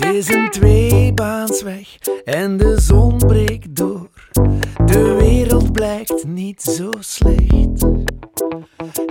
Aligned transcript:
is 0.00 0.28
een 0.28 0.50
tweebaansweg 0.50 1.98
en 2.24 2.56
de 2.56 2.80
zon 2.80 3.18
breekt 3.18 3.76
door. 3.76 4.08
De 4.86 5.16
wereld 5.18 5.72
blijkt 5.72 6.24
niet 6.26 6.62
zo 6.62 6.90
slecht. 6.98 7.86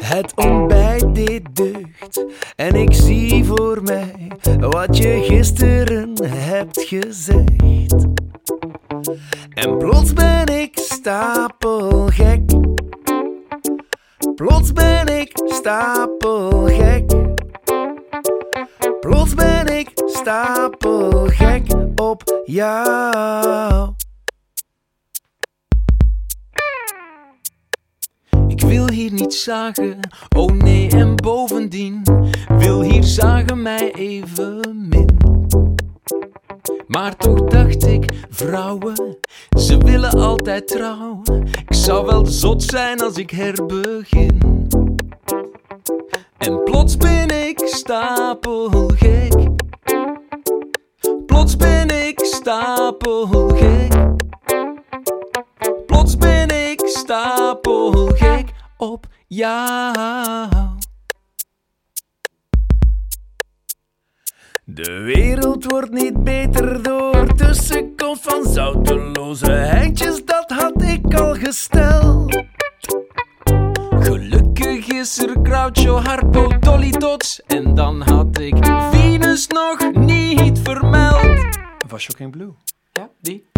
Het 0.01 0.33
ontbijt 0.35 1.15
deed 1.15 1.55
deugd 1.55 2.25
en 2.55 2.75
ik 2.75 2.93
zie 2.93 3.45
voor 3.45 3.83
mij 3.83 4.31
wat 4.59 4.97
je 4.97 5.21
gisteren 5.23 6.25
hebt 6.25 6.81
gezegd. 6.81 8.05
En 9.53 9.77
plots 9.77 10.13
ben 10.13 10.45
ik 10.45 10.77
stapelgek. 10.77 12.41
Plots 14.35 14.73
ben 14.73 15.07
ik 15.19 15.31
stapelgek. 15.45 17.30
Plots 19.01 19.33
ben 19.33 19.67
ik 19.79 19.91
stapelgek 20.05 21.63
op 21.95 22.41
jou. 22.45 23.93
Ik 28.47 28.61
wil 28.61 28.89
hier 28.89 29.13
niet 29.13 29.33
zagen, 29.33 29.99
oh 30.37 30.51
nee, 30.51 30.89
en 30.89 31.15
bovendien 31.15 32.03
wil 32.57 32.81
hier 32.81 33.03
zagen 33.03 33.61
mij 33.61 33.93
even 33.93 34.87
min. 34.89 35.17
Maar 36.87 37.15
toch 37.15 37.43
dacht 37.43 37.85
ik, 37.85 38.25
vrouwen, 38.29 39.17
ze 39.57 39.77
willen 39.77 40.11
altijd 40.11 40.67
trouw. 40.67 41.21
Ik 41.67 41.73
zou 41.73 42.05
wel 42.05 42.25
zot 42.25 42.63
zijn 42.63 43.01
als 43.01 43.17
ik 43.17 43.29
herbegin. 43.29 44.67
En 46.37 46.63
plots 46.63 46.97
ben 46.97 47.29
ik 47.47 47.59
stapelgek. 47.91 49.33
Plots 51.25 51.57
ben 51.57 52.07
ik 52.07 52.19
stapelgek. 52.23 53.93
Plots 55.85 56.17
ben 56.17 56.49
ik 56.71 56.81
stapelgek 56.85 58.51
op 58.77 59.07
jou. 59.27 60.39
De 64.65 65.01
wereld 65.01 65.71
wordt 65.71 65.91
niet 65.91 66.23
beter 66.23 66.83
door 66.83 67.35
tussenkomst 67.35 68.23
van 68.23 68.45
zouteloze 68.45 69.51
heintjes, 69.51 70.25
dat 70.25 70.51
had 70.51 70.81
ik 70.81 71.13
al 71.13 71.33
gesteld. 71.33 72.60
Gelukkig 75.01 75.17
is 75.17 75.17
er 75.17 75.35
Groucho, 75.43 75.99
Harpo, 75.99 76.59
Dolly 76.59 76.91
Dots. 76.91 77.41
En 77.47 77.75
dan 77.75 78.01
had 78.01 78.39
ik 78.39 78.65
Venus 78.91 79.47
nog 79.47 79.91
niet 79.93 80.59
vermeld. 80.63 81.57
Was 81.87 82.01
Shocking 82.01 82.31
Blue? 82.31 82.53
Ja, 82.91 83.09
die. 83.21 83.49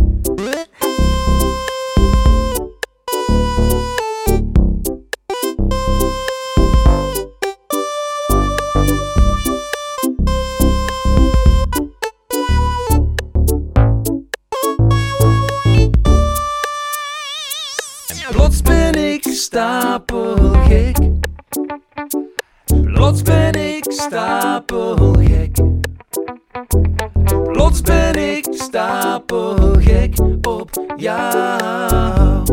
Plots 18.32 18.62
ben 18.62 19.14
ik 19.14 19.24
stapelgek 19.24 21.13
Plots 23.04 23.22
ben 23.22 23.54
ik 23.54 23.92
stapelgek 23.92 25.56
Plots 27.52 27.82
ben 27.82 28.16
ik 28.16 28.48
stapelgek 28.50 30.20
op 30.48 30.70
jou. 30.96 32.44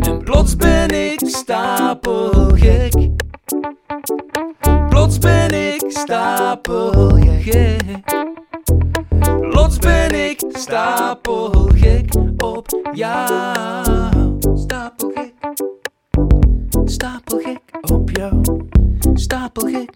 En 0.00 0.24
plots 0.24 0.56
ben 0.56 0.90
ik 0.90 1.20
stapelgek. 1.26 3.08
Plots 4.88 5.18
ben 5.18 5.74
ik 5.74 5.84
stapelgek. 5.88 7.82
Plots 9.50 9.78
ben 9.78 10.30
ik 10.30 10.44
stapelgek 10.52 12.14
op 12.36 12.66
jou. 12.92 14.17
Jou, 18.18 18.42
Stapelgek. 19.14 19.90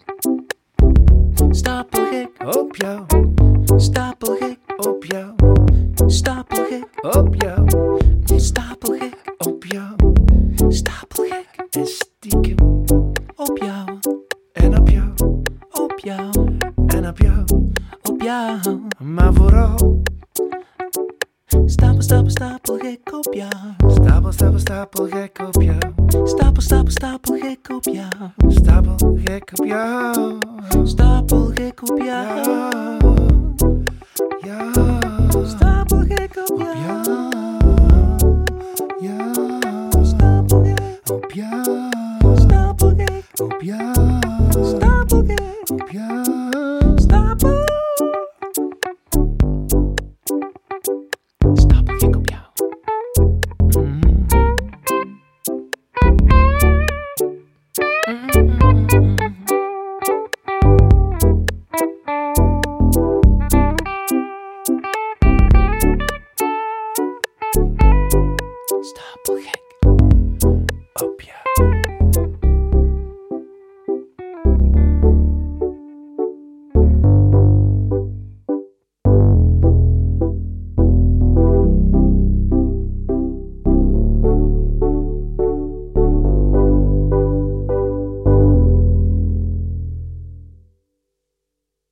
Stapelgek. 1.51 2.29
op 2.55 2.75
jou, 2.75 2.99
Stapelgek. 3.77 4.57
op 4.77 5.03
jou, 5.05 5.29
Stapelgek. 6.07 6.87
op 7.01 7.35
jou, 7.35 7.67
Stapelgek. 8.39 9.15
op 9.37 9.63
jou. 9.63 9.91
Stapelgek. 10.69 11.47
En 11.71 11.85
stiekem, 11.85 12.55
Op 13.35 13.57
jou. 13.57 13.99
en 14.53 14.77
op 14.79 14.87
jou, 14.89 15.09
Op 15.71 15.99
jou. 15.99 16.29
en 16.87 17.07
op 17.07 17.17
jou. 17.17 17.43
Op 18.01 18.21
jou. 18.21 18.79
Maar 18.97 19.33
vooral, 19.33 20.01
Stapel, 21.65 22.01
stapel, 22.01 22.29
stapelgek 22.29 23.13
op 23.13 23.33
jou. 23.33 23.49
stapel, 23.93 24.31
stapel, 24.31 24.59
stapel 24.59 25.07
gek 25.07 25.39
op 25.47 25.61
jou. 25.61 25.77
Stapel, 26.27 26.61
stapel, 26.61 26.91
stapelgek 26.91 27.69
op 27.69 27.83
jou. 27.83 28.07
Stapel 28.47 29.17
gek 29.23 29.51
op 29.59 29.65
jou. 29.65 30.37
Stapelgek 30.85 31.81
op 31.89 31.97
jou. 31.97 32.59
Ja, 34.45 34.71
Stapelgek 35.47 36.35
op 36.35 36.51
op 36.51 36.59
jou. 36.59 36.77
Ja, 39.01 39.33
Stapelgek. 40.03 40.79
op 41.11 41.31
jou. 41.31 41.63
Stapelgek. 42.35 43.23
Op 43.41 43.61
jou. 43.61 44.19
Stapelgek. 44.63 45.69
Op 45.71 45.89
jou. 45.91 46.32